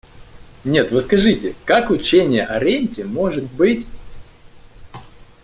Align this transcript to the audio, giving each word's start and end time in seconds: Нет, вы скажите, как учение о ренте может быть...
Нет, 0.63 0.89
вы 0.89 0.99
скажите, 1.01 1.53
как 1.63 1.91
учение 1.91 2.43
о 2.43 2.57
ренте 2.57 3.03
может 3.05 3.43
быть... 3.53 3.85